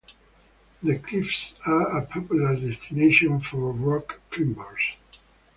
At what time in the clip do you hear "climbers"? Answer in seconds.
4.31-4.95